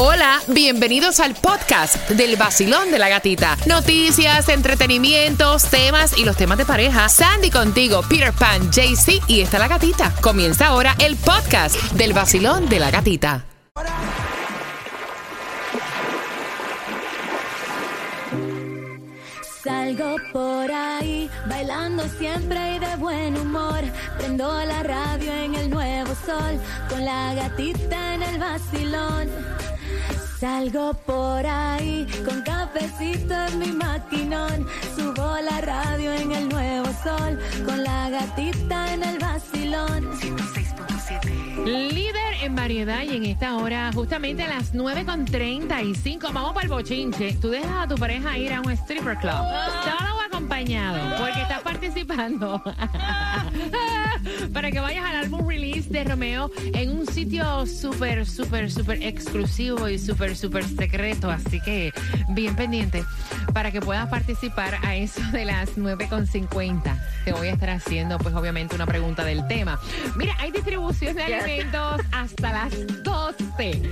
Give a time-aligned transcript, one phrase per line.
[0.00, 3.56] Hola, bienvenidos al podcast del vacilón de la gatita.
[3.66, 7.08] Noticias, entretenimientos, temas y los temas de pareja.
[7.08, 10.14] Sandy contigo, Peter Pan, JC y está la gatita.
[10.20, 13.44] Comienza ahora el podcast del vacilón de la gatita.
[19.64, 23.80] Salgo por ahí, bailando siempre y de buen humor.
[24.16, 29.28] Prendo la radio en el nuevo sol, con la gatita en el vacilón.
[30.38, 34.68] Salgo por ahí, con cafecito en mi maquinón.
[34.94, 40.08] Subo la radio en el nuevo sol, con la gatita en el vacilón.
[41.64, 47.32] Líder en variedad y en esta hora, justamente a las 9.35, vamos para el bochinche.
[47.40, 49.32] Tú dejas a tu pareja ir a un stripper club.
[49.34, 50.27] O
[50.58, 52.62] acompañado, porque estás participando.
[54.52, 59.88] para que vayas al álbum release de Romeo en un sitio súper, súper, súper exclusivo
[59.88, 61.30] y súper, súper secreto.
[61.30, 61.92] Así que
[62.30, 63.04] bien pendiente
[63.52, 66.98] para que puedas participar a eso de las 9.50.
[67.24, 69.78] Te voy a estar haciendo, pues obviamente, una pregunta del tema.
[70.16, 73.82] Mira, hay distribución de alimentos hasta las 12.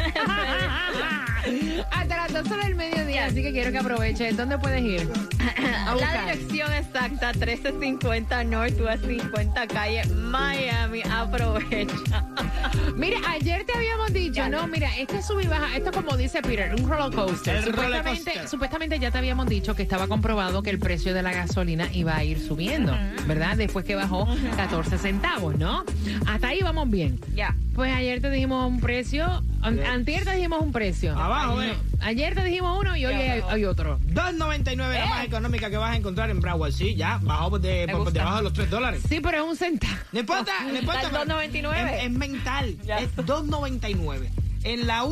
[1.90, 4.36] Hasta las 12 del mediodía, así que quiero que aproveches.
[4.36, 5.08] ¿Dónde puedes ir?
[5.86, 11.02] A La dirección exacta, 1350 Northwest 50 Calle, Miami.
[11.10, 11.94] Aprovecha.
[12.96, 16.74] Mira, ayer te habíamos dicho, no, mira, este sub y baja, esto como dice Peter,
[16.74, 17.56] un roller coaster.
[17.56, 18.48] El roller supuestamente, coaster.
[18.48, 22.14] supuestamente ya te habíamos dicho que estaba comprobado que el precio de la gasolina iba
[22.16, 22.96] a ir subiendo,
[23.26, 23.56] ¿verdad?
[23.56, 25.84] Después que bajó 14 centavos, ¿no?
[26.26, 27.18] Hasta ahí vamos bien.
[27.34, 27.54] Ya.
[27.74, 31.16] Pues ayer te dijimos un precio, an- antier te dijimos un precio.
[31.18, 31.72] Abajo, eh.
[32.00, 33.98] Ayer te dijimos uno y hoy hay, hay otro.
[34.00, 36.72] 2.99 la más económica que vas a encontrar en Broward.
[36.72, 38.18] Sí, ya, bajó por, de- por gusta.
[38.20, 39.02] debajo de los 3 dólares.
[39.08, 39.92] Sí, pero es un centavo.
[40.12, 41.02] No importa, no importa.
[41.02, 41.94] Está en pero 2.99.
[41.98, 42.76] Es, es mental.
[42.84, 42.98] Ya.
[42.98, 44.28] Es 2.99.
[44.62, 45.04] En la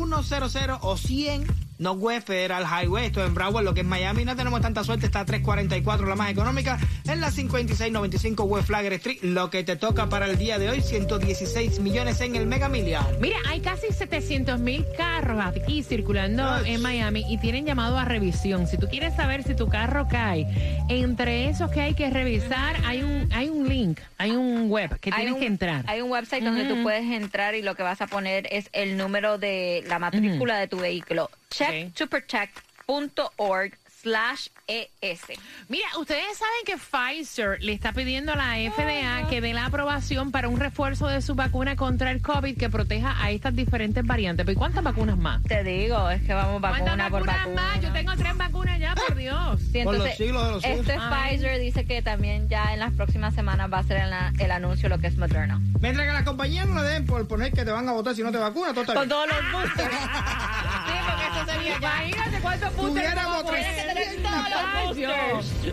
[0.49, 1.45] 100 o 100
[1.79, 4.25] Northwest Federal Highway, esto en Broward, lo que es Miami.
[4.25, 6.77] No tenemos tanta suerte, está a 3.44 la más económica.
[7.05, 10.81] En la 5695 West Flagler Street, lo que te toca para el día de hoy,
[10.81, 13.03] 116 millones en el Mega Million.
[13.21, 16.65] Mira, hay casi 700 mil carros aquí circulando Ach.
[16.65, 18.67] en Miami y tienen llamado a revisión.
[18.67, 20.47] Si tú quieres saber si tu carro cae,
[20.89, 25.09] entre esos que hay que revisar, hay un, hay un link, hay un web que
[25.11, 25.85] Hay tienes un- que entrar.
[25.87, 28.97] Hay un website donde tú puedes entrar y lo que vas a poner es el
[28.97, 31.29] número de la matrícula de tu vehículo.
[31.49, 35.21] Checktoprotect.org slash ES.
[35.67, 40.31] Mira, ustedes saben que Pfizer le está pidiendo a la FDA que dé la aprobación
[40.31, 44.45] para un refuerzo de su vacuna contra el COVID que proteja a estas diferentes variantes.
[44.45, 45.43] ¿Pero ¿y cuántas vacunas más?
[45.43, 47.61] Te digo, es que vamos ¿Cuántas vacuna por vacunas vacuna.
[47.73, 47.81] más?
[47.81, 49.61] Yo tengo tres vacunas ya, por Dios.
[49.71, 50.79] Sí, Por los entonces, siglos de los siglos.
[50.87, 51.37] Este Ay.
[51.37, 54.87] Pfizer dice que también ya en las próximas semanas va a ser el, el anuncio
[54.89, 55.59] lo que es Moderna.
[55.81, 58.21] Mientras que las compañías no le den por poner que te van a votar si
[58.23, 59.89] no te vacunas, todo Con todos los boosters.
[59.93, 61.77] sí, porque eso sería.
[61.77, 63.88] Imagínate cuántos Tuviéramos tres-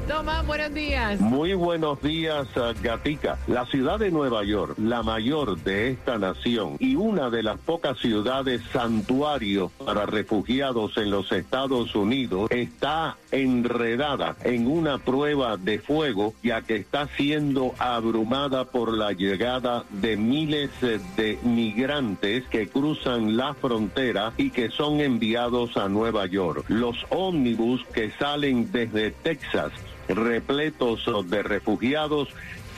[0.09, 1.21] Tomás, buenos días.
[1.21, 3.39] Muy buenos días, uh, Gatica.
[3.49, 7.99] La ciudad de Nueva York, la mayor de esta nación y una de las pocas
[7.99, 16.35] ciudades santuarios para refugiados en los Estados Unidos, está enredada en una prueba de fuego,
[16.43, 23.55] ya que está siendo abrumada por la llegada de miles de migrantes que cruzan la
[23.55, 26.65] frontera y que son enviados a Nueva York.
[26.69, 29.73] Los ómnibus que salen desde Texas
[30.09, 32.29] repletos de refugiados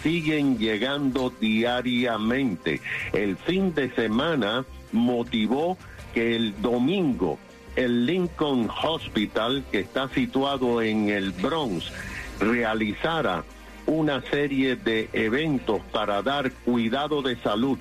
[0.02, 2.80] siguen llegando diariamente.
[3.12, 5.76] El fin de semana motivó
[6.14, 7.38] que el domingo
[7.78, 11.92] el Lincoln Hospital, que está situado en el Bronx,
[12.40, 13.44] realizara
[13.86, 17.78] una serie de eventos para dar cuidado de salud,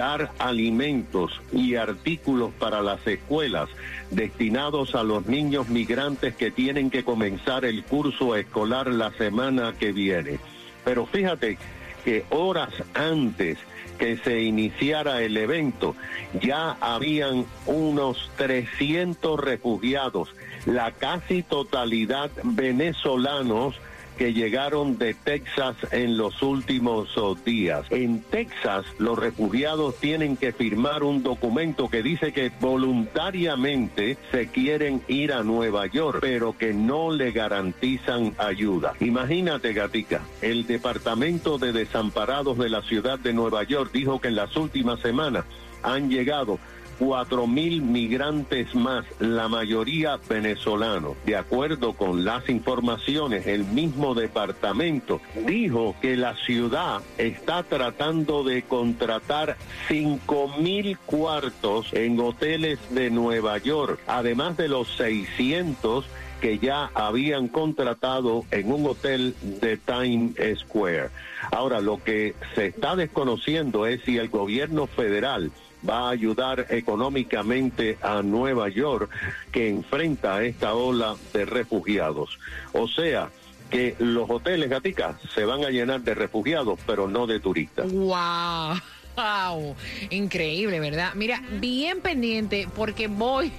[0.00, 3.68] dar alimentos y artículos para las escuelas
[4.10, 9.92] destinados a los niños migrantes que tienen que comenzar el curso escolar la semana que
[9.92, 10.38] viene.
[10.86, 11.58] Pero fíjate
[12.02, 13.58] que horas antes
[13.98, 15.94] que se iniciara el evento,
[16.40, 23.74] ya habían unos 300 refugiados, la casi totalidad venezolanos
[24.20, 27.86] que llegaron de Texas en los últimos oh, días.
[27.88, 35.00] En Texas, los refugiados tienen que firmar un documento que dice que voluntariamente se quieren
[35.08, 38.92] ir a Nueva York, pero que no le garantizan ayuda.
[39.00, 44.36] Imagínate, Gatica, el Departamento de Desamparados de la ciudad de Nueva York dijo que en
[44.36, 45.46] las últimas semanas
[45.82, 46.58] han llegado
[47.00, 51.16] cuatro mil migrantes más, la mayoría venezolanos.
[51.24, 58.62] De acuerdo con las informaciones, el mismo departamento dijo que la ciudad está tratando de
[58.62, 59.56] contratar
[59.88, 66.04] cinco mil cuartos en hoteles de Nueva York, además de los 600
[66.42, 71.10] que ya habían contratado en un hotel de Times Square.
[71.50, 75.50] Ahora, lo que se está desconociendo es si el gobierno federal
[75.88, 79.10] va a ayudar económicamente a Nueva York
[79.52, 82.38] que enfrenta esta ola de refugiados.
[82.72, 83.30] O sea,
[83.70, 87.90] que los hoteles gaticas se van a llenar de refugiados, pero no de turistas.
[87.90, 88.76] ¡Wow!
[89.16, 89.76] ¡Wow!
[90.10, 91.12] Increíble, ¿verdad?
[91.14, 93.52] Mira, bien pendiente porque voy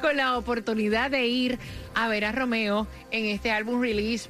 [0.00, 1.58] con la oportunidad de ir
[1.94, 4.28] a ver a Romeo en este álbum release.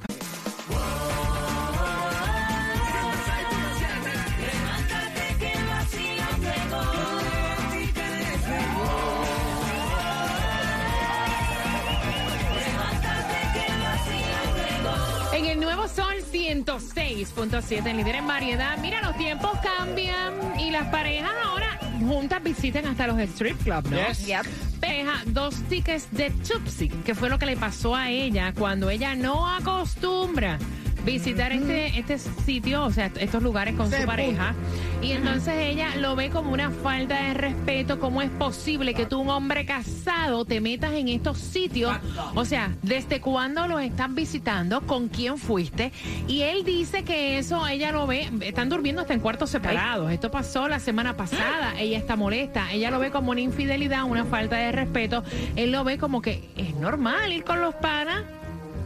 [16.65, 18.77] 106.7, en líder en variedad.
[18.79, 23.97] Mira, los tiempos cambian y las parejas ahora juntas visiten hasta los strip clubs, ¿no?
[23.97, 24.25] Yes.
[24.25, 24.45] Yep.
[24.79, 29.15] Pareja, dos tickets de Tupsi, que fue lo que le pasó a ella cuando ella
[29.15, 30.57] no acostumbra
[31.05, 34.53] visitar este, este sitio, o sea, estos lugares con su pareja.
[35.01, 37.99] Y entonces ella lo ve como una falta de respeto.
[37.99, 41.95] ¿Cómo es posible que tú, un hombre casado, te metas en estos sitios?
[42.35, 44.81] O sea, ¿desde cuándo los están visitando?
[44.81, 45.91] ¿Con quién fuiste?
[46.27, 50.11] Y él dice que eso ella lo ve, están durmiendo hasta en cuartos separados.
[50.11, 51.73] Esto pasó la semana pasada.
[51.79, 52.71] Ella está molesta.
[52.71, 55.23] Ella lo ve como una infidelidad, una falta de respeto.
[55.55, 58.23] Él lo ve como que es normal ir con los panas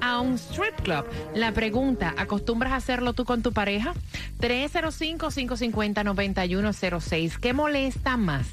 [0.04, 1.06] a un strip club.
[1.34, 3.94] La pregunta, ¿acostumbras a hacerlo tú con tu pareja?
[4.42, 7.40] 305-550-9106.
[7.40, 8.46] ¿Qué molesta más?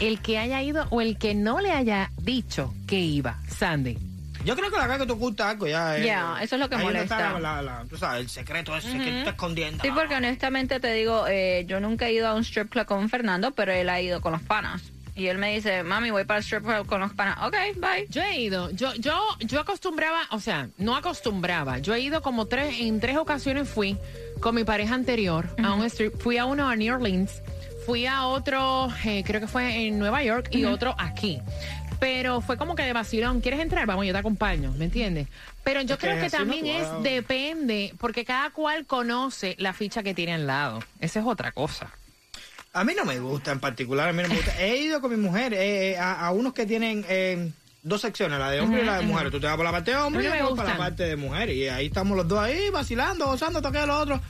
[0.00, 3.38] ¿El que haya ido o el que no le haya dicho que iba?
[3.48, 3.98] Sandy.
[4.44, 6.06] Yo creo que la vez que tú ocultas algo ya es.
[6.06, 7.16] Ya, eso es lo que no molesta.
[7.26, 9.82] está la- la- tú sabes, el secreto ese que tú estás escondiendo.
[9.84, 13.10] Sí, porque honestamente te digo, eh, yo nunca he ido a un strip club con
[13.10, 14.80] Fernando, pero él ha ido con los panas.
[15.20, 17.36] Y él me dice, mami, voy para el strip club con los panas.
[17.46, 18.06] Ok, bye.
[18.08, 22.46] Yo he ido, yo, yo, yo acostumbraba, o sea, no acostumbraba, yo he ido como
[22.46, 23.98] tres, en tres ocasiones fui
[24.40, 27.42] con mi pareja anterior a un strip, fui a uno a New Orleans,
[27.84, 31.42] fui a otro, eh, creo que fue en Nueva York y otro aquí.
[31.98, 33.84] Pero fue como que de vacilón, ¿quieres entrar?
[33.84, 35.28] Vamos, yo te acompaño, ¿me entiendes?
[35.64, 40.14] Pero yo creo que así también es, depende, porque cada cual conoce la ficha que
[40.14, 40.82] tiene al lado.
[40.98, 41.92] Esa es otra cosa.
[42.72, 44.60] A mí no me gusta en particular, a mí no me gusta.
[44.60, 47.50] He ido con mi mujer eh, eh, a, a unos que tienen eh,
[47.82, 49.30] dos secciones, la de hombre y la de mujer.
[49.30, 51.16] Tú te vas por la parte de hombre A y yo por la parte de
[51.16, 51.50] mujer.
[51.50, 54.20] Y ahí estamos los dos ahí vacilando, gozando, toque lo otro.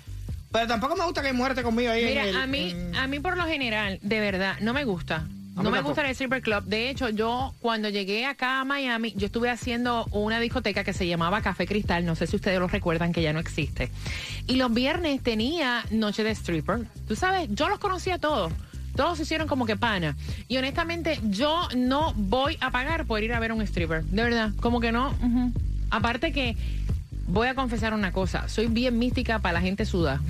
[0.53, 2.05] Pero tampoco me gusta que mujer esté conmigo ahí.
[2.07, 4.85] Mira, en el- a mí, en- a mí por lo general, de verdad, no me
[4.85, 5.27] gusta.
[5.63, 6.65] No me gusta el stripper club.
[6.65, 11.07] De hecho, yo cuando llegué acá a Miami, yo estuve haciendo una discoteca que se
[11.07, 12.05] llamaba Café Cristal.
[12.05, 13.91] No sé si ustedes lo recuerdan, que ya no existe.
[14.47, 16.87] Y los viernes tenía noche de stripper.
[17.07, 18.53] Tú sabes, yo los conocía todos.
[18.97, 20.17] Todos se hicieron como que pana.
[20.49, 24.05] Y honestamente, yo no voy a pagar por ir a ver un stripper.
[24.05, 25.15] De verdad, como que no.
[25.91, 26.57] Aparte que
[27.31, 28.49] voy a confesar una cosa.
[28.49, 30.21] Soy bien mística para la gente suda.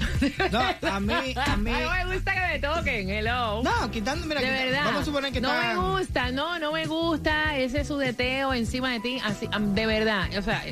[0.52, 1.70] No, a mí, a mí.
[1.80, 3.62] no me gusta que me toquen, hello.
[3.62, 4.84] No, quitando, mira, de quita- verdad.
[4.84, 8.92] vamos a suponer que no está- me gusta, no, no me gusta ese sudeteo encima
[8.92, 10.28] de ti, así, de verdad.
[10.38, 10.62] O sea,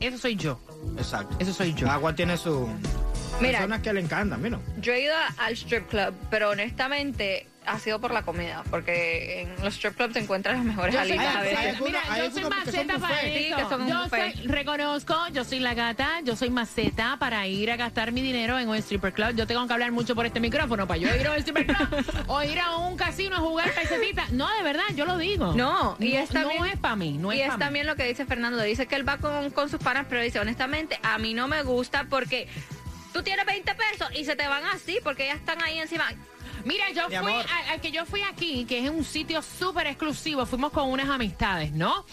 [0.00, 0.60] eso soy yo.
[0.98, 1.36] Exacto.
[1.38, 1.88] Eso soy yo.
[2.00, 2.68] Cual tiene su.
[3.40, 3.52] Mira.
[3.58, 4.60] Personas que le encantan, mira.
[4.80, 9.64] Yo he ido al strip club, pero honestamente ha sido por la comida, porque en
[9.64, 11.80] los strip clubs te encuentras las mejores alitas a veces.
[11.80, 13.78] mira, yo soy maceta para eso.
[13.88, 18.22] yo soy, reconozco, yo soy la gata, yo soy maceta para ir a gastar mi
[18.22, 19.34] dinero en un stripper club.
[19.34, 22.24] Yo tengo que hablar mucho por este micrófono para yo ir a un stripper club
[22.28, 24.26] o ir a un casino a jugar pesetita.
[24.30, 25.54] No, de verdad, yo lo digo.
[25.54, 28.04] No, y es también- no es para mí, no es y es también lo que
[28.04, 28.62] dice Fernando.
[28.62, 31.62] Dice que él va con, con sus panas, pero dice, honestamente, a mí no me
[31.62, 32.46] gusta porque
[33.12, 36.04] tú tienes 20 pesos y se te van así porque ya están ahí encima.
[36.64, 37.46] Mira, yo Mi fui amor.
[37.64, 41.08] al, al que yo fui aquí, que es un sitio súper exclusivo, fuimos con unas
[41.08, 42.04] amistades, ¿no?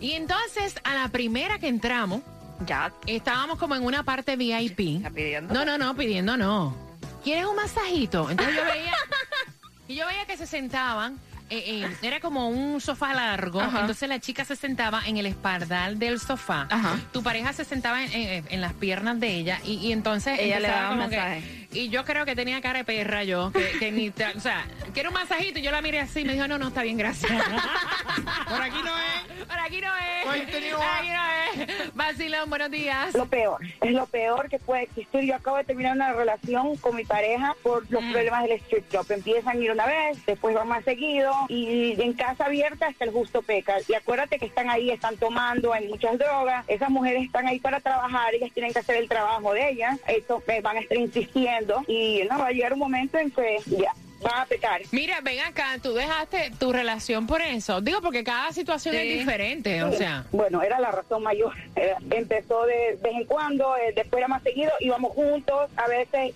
[0.00, 2.22] Y entonces a la primera que entramos,
[2.66, 4.96] Ya, estábamos como en una parte VIP.
[4.98, 5.52] está pidiendo.
[5.52, 6.76] No, no, no, pidiendo no.
[7.24, 8.30] ¿Quieres un masajito?
[8.30, 8.94] Entonces yo veía,
[9.88, 11.18] y yo veía que se sentaban.
[11.48, 13.80] Eh, eh, era como un sofá largo, Ajá.
[13.80, 16.98] entonces la chica se sentaba en el espaldar del sofá, Ajá.
[17.12, 20.58] tu pareja se sentaba en, en- en las piernas de ella y, y entonces Ella
[20.60, 21.68] le daba como que- masaje.
[21.72, 25.10] y yo creo que tenía cara de perra yo, que, que ni, o sea, quiero
[25.10, 27.30] un masajito y yo la miré así y me dijo, no, no, está bien, gracias.
[28.48, 29.35] Por aquí no es.
[29.46, 30.24] Por aquí no es.
[30.24, 30.78] Continúa.
[30.78, 31.94] Por aquí no es.
[31.94, 33.14] Vacilón, buenos días.
[33.14, 35.22] lo peor, es lo peor que puede existir.
[35.22, 39.06] Yo acabo de terminar una relación con mi pareja por los problemas del strip club.
[39.10, 43.12] Empiezan a ir una vez, después van más seguido y en casa abierta está el
[43.12, 43.76] justo peca.
[43.88, 46.64] Y acuérdate que están ahí, están tomando, hay muchas drogas.
[46.68, 49.98] Esas mujeres están ahí para trabajar, ellas tienen que hacer el trabajo de ellas.
[50.06, 53.58] Eso eh, van a estar insistiendo y no va a llegar un momento en que
[53.66, 53.92] ya
[54.26, 54.80] van a pecar.
[54.92, 57.80] Mira, ven acá, tú dejaste tu relación por eso.
[57.80, 59.00] Digo, porque cada situación Sí.
[59.00, 60.24] es diferente, o sea.
[60.32, 61.54] Bueno, era la razón mayor.
[61.76, 65.70] Eh, empezó de vez en cuando, eh, después era más seguido, íbamos juntos.
[65.76, 66.32] A veces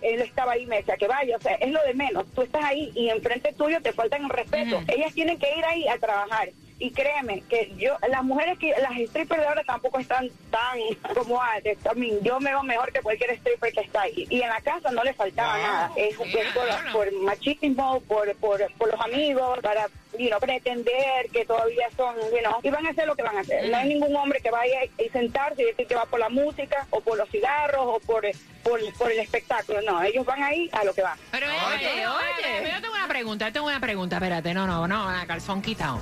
[0.00, 1.36] él estaba ahí y me decía que vaya.
[1.36, 2.24] O sea, es lo de menos.
[2.34, 4.80] Tú estás ahí y enfrente tuyo te faltan el respeto.
[4.86, 6.50] Ellas tienen que ir ahí a trabajar.
[6.78, 10.78] Y créeme que yo, las mujeres que, las strippers de ahora tampoco están tan
[11.14, 11.78] como antes.
[11.78, 14.26] También yo me veo mejor que cualquier stripper que está ahí.
[14.28, 15.66] Y en la casa no le faltaba Wow.
[15.66, 15.90] nada.
[15.96, 19.86] Es, Sí, es por, por machismo, por, por, por los amigos, para
[20.18, 23.36] you know, pretender que todavía son, you know, y van a hacer lo que van
[23.38, 23.68] a hacer.
[23.70, 26.86] No hay ningún hombre que vaya y sentarse y decir que va por la música,
[26.90, 28.24] o por los cigarros, o por,
[28.62, 29.80] por, por el espectáculo.
[29.82, 31.18] No, ellos van ahí a lo que van.
[31.30, 32.70] Pero ven, Oye, oye, oye, oye.
[32.74, 36.00] yo tengo una pregunta, yo tengo una pregunta, espérate, no, no, no, calzón quitado.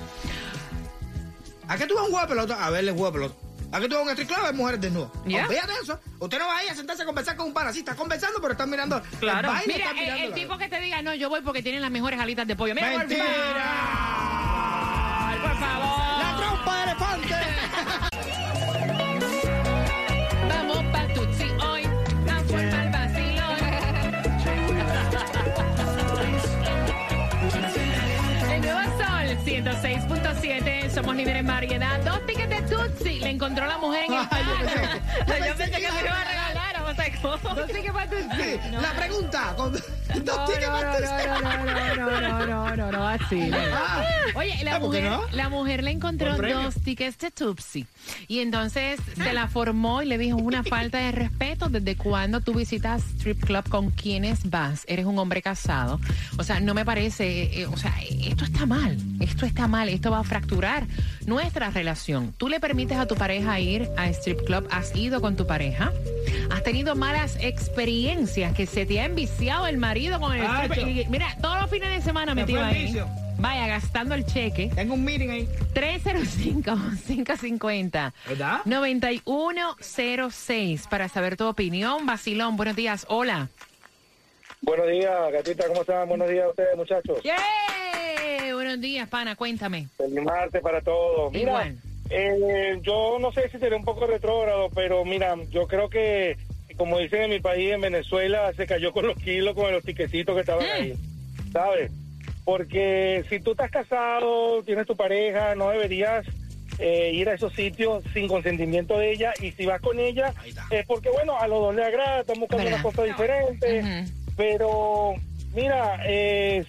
[1.69, 2.65] ¿A qué tú vas a un juego de pelota?
[2.67, 3.35] A verle juego de pelota.
[3.73, 5.11] ¿A qué tú vas a un street club a ver mujeres desnudas?
[5.27, 5.45] Ya.
[5.47, 6.01] Olvídate de eso.
[6.21, 7.73] Usted no va ahí a sentarse a conversar con un pana.
[7.73, 9.03] Sí, está conversando, pero están mirando.
[9.19, 9.49] Claro.
[9.49, 11.63] El baile, Mira, el, mirando el la- tipo que te diga, no, yo voy porque
[11.63, 12.75] tienen las mejores alitas de pollo.
[12.75, 13.25] Mira, ¡Mentira!
[30.45, 32.01] 106.7, somos líderes en variedad.
[32.05, 34.53] Dos tickets de Tutsi le encontró la mujer en el carro.
[35.27, 35.84] yo Yo pensé que
[37.25, 39.55] Dos tickets para La pregunta.
[39.57, 39.73] Con...
[39.73, 39.79] No,
[40.25, 43.51] Dos tickets no, para no, no, no, no, no, no, no, no, así.
[43.53, 44.05] Ah.
[44.35, 47.87] Oye, la Ah, ¿por qué mujer, la mujer le encontró dos tickets de Tupsi
[48.27, 52.55] y entonces se la formó y le dijo una falta de respeto desde cuando tú
[52.55, 54.83] visitas strip club con quienes vas.
[54.89, 56.01] Eres un hombre casado.
[56.39, 60.11] O sea, no me parece, eh, o sea, esto está mal, esto está mal, esto
[60.11, 60.87] va a fracturar
[61.27, 62.35] nuestra relación.
[62.37, 65.93] Tú le permites a tu pareja ir a strip club, has ido con tu pareja,
[66.51, 70.85] has tenido malas experiencias que se te ha enviciado el marido con el Ah, strip.
[70.85, 72.83] yo- y Mira, todos los fines de semana Me metido fue el ahí.
[72.87, 73.07] vicio.
[73.39, 74.69] Vaya, gastando el cheque.
[74.75, 75.49] Tengo un meeting ahí.
[75.75, 78.13] 305-550.
[78.29, 78.63] ¿Verdad?
[78.65, 82.05] 9106 para saber tu opinión.
[82.05, 83.07] Basilón, buenos días.
[83.09, 83.49] Hola.
[84.61, 86.09] Buenos días, gatita, ¿cómo están?
[86.09, 87.19] Buenos días a ustedes, muchachos.
[87.23, 87.37] ¡Yeah!
[88.55, 89.87] Buenos días, pana, cuéntame.
[89.97, 91.31] Feliz martes para todos.
[91.33, 91.77] Mira, Igual.
[92.11, 96.37] eh, yo no sé si seré un poco retrógrado, pero mira, yo creo que,
[96.77, 100.35] como dicen en mi país, en Venezuela, se cayó con los kilos, con los tiquecitos
[100.35, 100.95] que estaban ahí,
[101.53, 101.91] ¿sabes?
[102.45, 106.27] Porque si tú estás casado, tienes tu pareja, no deberías
[106.79, 110.35] eh, ir a esos sitios sin consentimiento de ella, y si vas con ella,
[110.71, 112.81] es porque, bueno, a los dos les agrada, están buscando ¿Verdad?
[112.81, 114.05] una cosa diferente.
[114.37, 115.15] Pero,
[115.55, 116.65] mira, eh,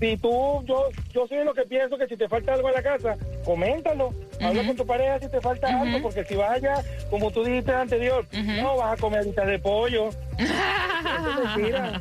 [0.00, 2.74] si tú, yo, yo soy de lo que pienso que si te falta algo en
[2.74, 4.12] la casa, coméntalo.
[4.44, 7.72] Habla con tu pareja si te falta algo, porque si vas allá, como tú dijiste
[7.72, 8.26] anterior,
[8.62, 10.10] no vas a comer alitas de pollo.
[10.38, 12.00] Eso es mentira.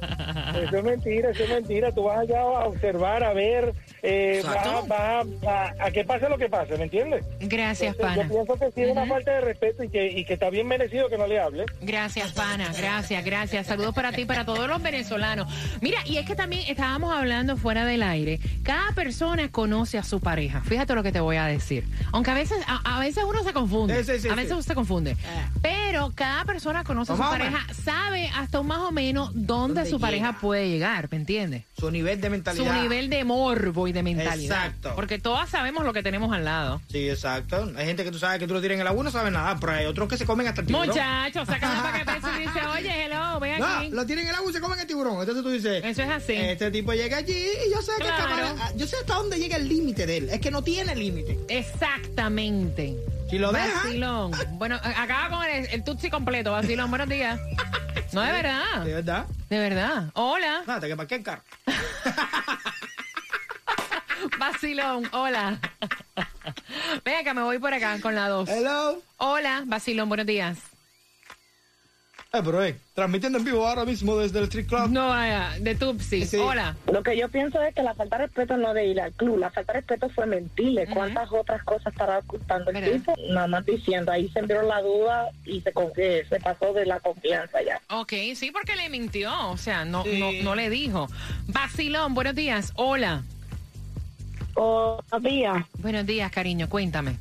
[0.63, 1.91] Eso es mentira, eso es mentira.
[1.91, 4.85] Tú vas allá a observar, a ver, eh, Exacto.
[4.87, 7.25] vas, vas a, a que pase lo que pase, ¿me entiendes?
[7.39, 8.23] Gracias, Entonces, pana.
[8.23, 10.67] yo pienso que sí es una falta de respeto y que, y que está bien
[10.67, 11.65] merecido que no le hable.
[11.81, 12.71] Gracias, pana.
[12.77, 13.67] Gracias, gracias.
[13.67, 15.47] Saludos para ti y para todos los venezolanos.
[15.81, 18.39] Mira, y es que también estábamos hablando fuera del aire.
[18.63, 20.61] Cada persona conoce a su pareja.
[20.61, 21.85] Fíjate lo que te voy a decir.
[22.11, 24.03] Aunque a veces, a, a veces uno se confunde.
[24.03, 24.53] Sí, sí, sí, a veces sí.
[24.53, 25.17] uno se confunde.
[25.61, 25.82] Pero
[26.15, 29.99] cada persona conoce a su pareja, sabe hasta un más o menos dónde, ¿Dónde su
[29.99, 30.39] pareja llega?
[30.41, 31.63] puede llegar, ¿me entiendes?
[31.77, 32.81] Su nivel de Su mentalidad.
[32.81, 34.65] nivel de morbo y de mentalidad.
[34.67, 34.93] Exacto.
[34.95, 36.81] Porque todas sabemos lo que tenemos al lado.
[36.89, 37.71] Sí, exacto.
[37.77, 39.31] Hay gente que tú sabes que tú lo tienes en el agua y no sabe
[39.31, 40.87] nada, pero hay otros que se comen hasta el tiburón.
[40.87, 41.59] Muchachos, para
[41.99, 43.89] que peso y dice, oye, hello, ven No, aquí.
[43.89, 45.19] lo tienen en el agua y se comen el tiburón.
[45.19, 46.33] Entonces tú dices, Eso es así.
[46.33, 48.55] este tipo llega allí y yo sé que Claro.
[48.57, 50.29] capaz- yo sé hasta dónde llega el límite de él.
[50.29, 51.39] Es que no tiene límite.
[51.49, 52.95] Exactamente.
[53.29, 54.31] Si lo deja, Vacilón.
[54.51, 56.51] Bueno, acaba con el, el tutsi completo.
[56.51, 57.39] Vacilón, buenos días.
[58.11, 58.83] No, de verdad.
[58.83, 59.25] de verdad.
[59.49, 60.09] De verdad.
[60.13, 60.63] Hola.
[60.67, 61.41] Nada, que para qué carro.
[64.37, 65.59] Vacilón, hola.
[67.03, 68.47] Venga, que me voy por acá con la dos.
[68.49, 69.01] Hello.
[69.17, 70.57] Hola, Vacilón, buenos días.
[72.35, 74.89] Eh, pero eh, transmitiendo en vivo ahora mismo desde el Street Club.
[74.89, 76.25] No vaya, de Tupsi.
[76.25, 76.37] Sí.
[76.37, 76.75] Hola.
[76.91, 79.37] Lo que yo pienso es que la falta de respeto no de ir al club,
[79.37, 80.87] la falta de respeto fue mentirle.
[80.87, 83.13] ¿Cuántas otras cosas estará ocultando el tipo?
[83.29, 86.87] Nada más diciendo, ahí se envió la duda y se, con- eh, se pasó de
[86.87, 87.79] la confianza ya.
[87.95, 89.31] Ok, sí, porque le mintió.
[89.51, 90.17] O sea, no, Sí.
[90.19, 91.07] no, no le dijo.
[91.49, 92.73] Vacilón, buenos días.
[92.77, 93.21] Hola.
[94.55, 95.65] Buenos días.
[95.77, 97.15] Buenos días, cariño, cuéntame.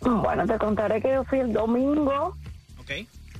[0.00, 2.34] Bueno, te contaré que yo fui el domingo
[2.80, 2.92] Ok.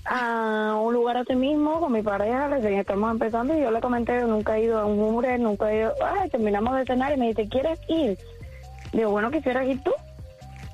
[0.08, 4.20] A un lugar así mismo con mi pareja, recién estamos empezando y yo le comenté,
[4.22, 7.28] nunca he ido a un mure, nunca he ido, ay, terminamos de cenar y me
[7.28, 8.16] dice, ¿quieres ir?
[8.92, 9.92] Digo, bueno, quisieras ir tú.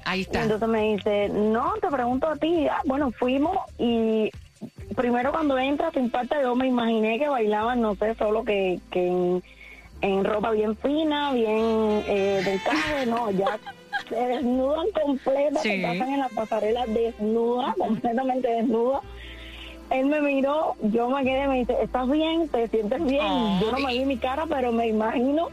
[0.05, 0.43] Ahí Y está.
[0.43, 2.67] entonces me dice, no, te pregunto a ti.
[2.69, 4.31] Ah, bueno, fuimos y
[4.97, 9.07] primero cuando entras, te impacta, yo me imaginé que bailaban, no sé, solo que, que
[9.09, 9.43] en,
[10.03, 13.59] en ropa bien fina, bien eh, de encaje, no, ya
[14.09, 15.81] se desnudan completa, Sí.
[15.81, 19.01] se pasan en la pasarela desnuda, completamente desnuda.
[19.93, 22.49] Él me miró, yo me quedé, me dice, ¿estás bien?
[22.49, 23.21] ¿Te sientes bien?
[23.23, 23.61] Ay.
[23.61, 25.49] Yo no me vi mi cara, pero me imagino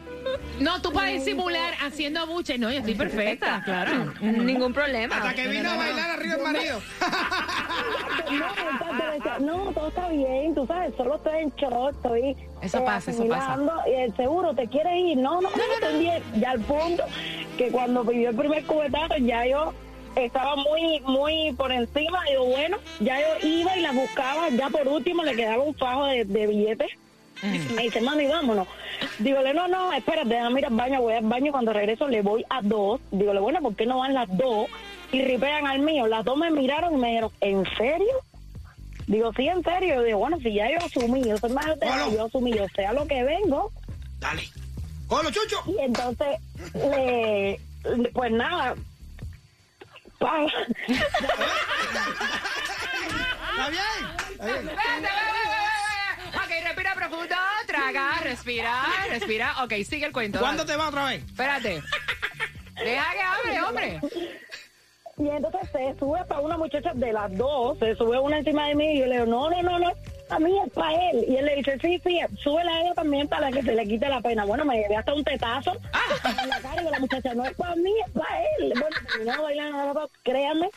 [0.62, 2.58] No, tú puedes simular haciendo buche.
[2.58, 4.14] No, yo estoy perfecta, claro.
[4.22, 5.18] Ningún problema.
[5.18, 6.82] Hasta que vino a bailar arriba el marido.
[9.40, 13.28] No, no, todo está bien, tú sabes, solo estoy en shock, estoy Eso pasa, eso
[13.28, 13.58] pasa.
[13.88, 15.18] y el seguro, ¿te quieres ir?
[15.18, 16.22] No, no, no, estoy bien.
[16.36, 17.04] Ya al punto
[17.58, 19.74] que cuando pidió el primer cubetazo, ya yo
[20.26, 24.88] estaba muy, muy por encima, digo, bueno, ya yo iba y la buscaba, ya por
[24.88, 26.92] último le quedaba un fajo de, de billetes.
[27.42, 28.68] Me dice, mami, vámonos.
[29.20, 32.22] Dígole, no, no, espérate, déjame ir al baño, voy al baño y cuando regreso le
[32.22, 33.00] voy a dos.
[33.12, 34.68] Dígole, bueno, ¿por qué no van las dos?
[35.12, 36.06] Y ripean al mío.
[36.08, 38.14] Las dos me miraron y me dijeron, ¿en serio?
[39.08, 39.96] Digo, sí, en serio.
[39.96, 42.12] Yo digo, bueno, si ya yo asumí, yo soy más de Bueno.
[42.12, 43.72] yo asumí, yo sé a lo que vengo.
[44.20, 44.44] Dale.
[45.08, 45.64] ¡Colo, chucho!
[45.66, 46.28] Y entonces,
[46.76, 47.60] le,
[48.14, 48.76] pues nada.
[50.20, 50.46] Pa-
[53.52, 53.82] ¿Está bien?
[54.32, 54.70] Está bien.
[56.36, 57.36] Ok, respira profundo,
[57.68, 59.64] traga, respira, respira.
[59.64, 60.40] Ok, sigue el cuento.
[60.40, 60.74] ¿Cuándo dale.
[60.74, 61.24] te va otra vez?
[61.24, 61.82] Espérate.
[62.76, 64.00] Deja que hable, hombre.
[65.18, 68.76] Y entonces se sube para una muchacha de las dos, se sube una encima de
[68.76, 69.92] mí y yo le digo, no, no, no, no,
[70.30, 71.26] a mí es para él.
[71.28, 74.08] Y él le dice, sí, sí, súbela a ella también para que se le quite
[74.08, 74.46] la pena.
[74.46, 75.72] Bueno, me llevé hasta un tetazo
[76.42, 78.74] en la cara y la muchacha, no es para mí, es para él.
[78.80, 80.70] Bueno, terminamos bailando, créanme.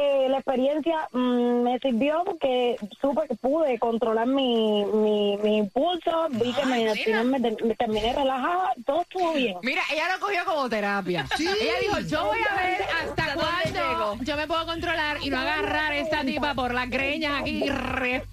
[0.00, 6.28] Eh, la experiencia mm, me sirvió porque supe que pude controlar mi, mi, mi impulso,
[6.30, 9.56] vi que me, al final me, me terminé relajada, todo estuvo bien.
[9.62, 11.26] Mira, ella lo cogió como terapia.
[11.38, 14.24] Ella dijo, yo voy a ver hasta ¿Hasta dónde cuándo llego?
[14.24, 17.68] yo me puedo controlar y no agarrar a esta tipa por las greñas aquí y
[17.70, 18.24] re-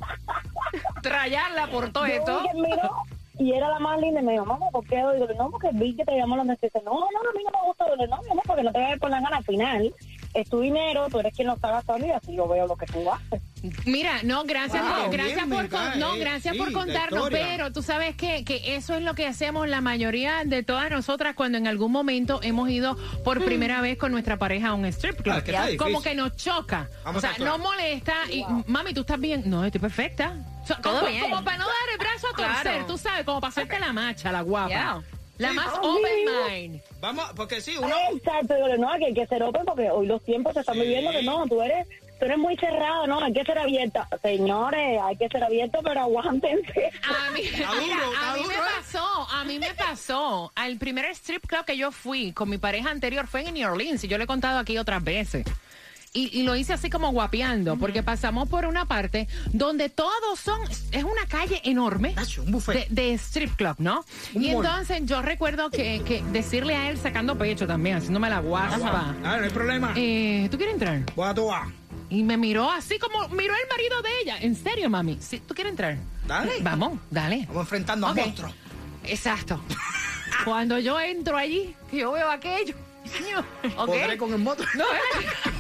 [1.02, 2.42] trallarla por todo Yo esto.
[3.38, 4.96] y era la más linda y me dijo, mamá, ¿por qué?
[4.98, 6.84] Y digo, no, porque vi que te llamó la necesidad.
[6.84, 7.86] No, no, a mí no me gusta.
[7.86, 9.38] Digo, no, mi amor, porque no te voy a ver por la gana.
[9.38, 9.94] Al final,
[10.36, 12.86] es tu dinero, tú eres quien lo está gastando y así yo veo lo que
[12.86, 13.42] tú haces.
[13.86, 17.30] Mira, no, gracias, Wow, por, gracias bien, por, con- no, eh, gracias sí, por contarnos,
[17.32, 21.36] pero tú sabes que, que eso es lo que hacemos la mayoría de todas nosotras
[21.36, 25.22] cuando en algún momento hemos ido por primera vez con nuestra pareja a un strip
[25.22, 25.36] club.
[25.36, 26.90] Ah, que Como que nos choca.
[27.04, 27.50] Vamos o sea, a actuar.
[27.50, 29.44] no molesta y, mami, ¿tú estás bien?
[29.46, 30.34] No, estoy perfecta.
[30.64, 31.22] O sea, Todo como, bien.
[31.22, 32.86] como para no dar el brazo a torcer, Claro.
[32.88, 34.68] tú sabes, como para hacerte la macha, la guapa.
[34.70, 35.02] Yeah.
[35.38, 35.56] La Sí.
[35.56, 36.32] más Ah, open sí.
[36.70, 36.82] mind.
[37.02, 37.96] Vamos, porque sí, uno...
[38.14, 40.82] Exacto, digo, no, que hay que ser open porque hoy los tiempos se están Sí.
[40.82, 41.88] viviendo que no, tú eres,
[42.20, 44.08] tú eres muy cerrado, no, hay que ser abierta.
[44.22, 46.90] Señores, hay que ser abierto, pero aguántense.
[47.04, 48.58] A mí, mira, a mí me ¿eh?
[48.78, 50.52] pasó, a mí me pasó.
[50.56, 54.04] Al primer strip club que yo fui con mi pareja anterior fue en New Orleans
[54.04, 55.46] y yo le he contado aquí otras veces.
[56.16, 60.58] Y, y lo hice así como guapeando, porque pasamos por una parte donde todos son,
[60.94, 62.88] es una calle enorme un buffet.
[62.88, 64.06] de, de strip club, ¿no?
[64.34, 64.66] Un y mall.
[64.66, 69.14] entonces yo recuerdo que, que decirle a él sacando pecho también, haciéndome la guaspa.
[69.26, 69.92] Ah, no hay problema.
[69.98, 71.04] Eh, ¿Tú quieres entrar?
[71.18, 71.68] Voy a a.
[72.10, 74.38] Y me miró así como miró el marido de ella.
[74.40, 75.18] En serio, mami.
[75.20, 75.42] ¿Sí?
[75.46, 75.98] ¿Tú quieres entrar?
[76.26, 76.54] Dale.
[76.62, 77.44] Vamos, dale.
[77.48, 78.18] Vamos enfrentando a Ok.
[78.18, 78.54] monstruos.
[79.04, 79.62] Exacto.
[80.46, 82.76] Cuando yo entro allí, que yo veo aquello.
[83.06, 83.40] coño,
[83.78, 83.86] ¿ok?
[83.88, 84.64] Podré con el moto.
[84.76, 85.55] No, espérate.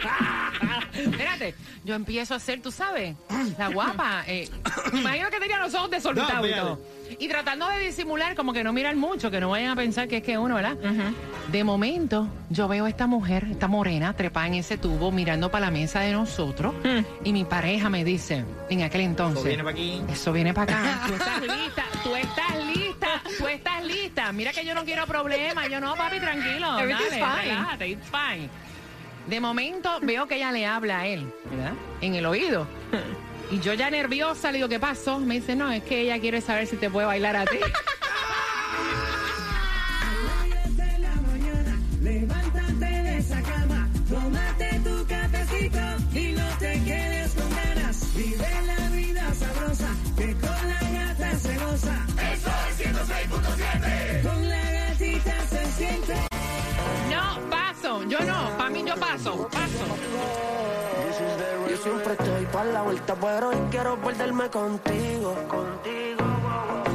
[0.94, 1.54] espérate.
[1.84, 3.16] Yo empiezo a hacer, tú sabes,
[3.58, 4.24] la guapa.
[4.26, 4.48] Eh,
[4.92, 6.80] me imagino que tenía los ojos desorbitados No, y todo.
[7.18, 10.18] Y tratando de disimular, como que no miran mucho, que no vayan a pensar que
[10.18, 10.76] es que uno, ¿verdad?
[11.50, 15.66] De momento, yo veo a esta mujer, esta morena, trepada en ese tubo, mirando para
[15.66, 16.74] la mesa de nosotros.
[17.24, 19.38] Y mi pareja me dice, en aquel entonces.
[19.38, 20.02] Eso viene para aquí.
[20.12, 21.00] Eso viene para acá.
[21.06, 24.32] Tú estás lista, tú estás lista, tú estás lista.
[24.32, 25.68] Mira que yo no quiero problemas.
[25.68, 26.78] Yo no, papi, tranquilo.
[26.78, 27.54] Everything's dale, fine.
[27.54, 28.50] relájate, it's fine.
[29.30, 31.74] De momento veo que ella le habla a él, ¿verdad?
[32.00, 32.66] En el oído.
[33.52, 35.20] Y yo ya nerviosa le digo, ¿qué pasó?
[35.20, 37.58] Me dice, no, es que ella quiere saber si te puede bailar a ti.
[54.22, 56.29] con la
[59.24, 59.48] paso.
[59.48, 59.86] Paso.
[61.68, 65.34] Yo siempre estoy para la vuelta, pero hoy quiero perderme contigo.
[65.48, 66.24] Contigo.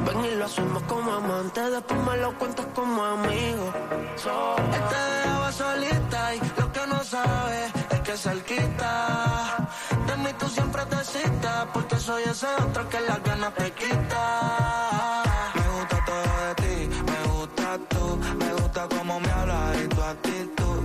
[0.05, 3.73] Ven y lo hacemos como amantes, después me lo cuentas como amigo.
[4.17, 9.69] So, él te dejaba solita y lo que no sabes es que cerquita
[10.07, 15.23] de mí tú siempre te citas, porque soy ese otro que las ganas te quita.
[15.55, 20.01] Me gusta todo de ti, me gusta tú, me gusta cómo me hablas y tu
[20.01, 20.84] actitud,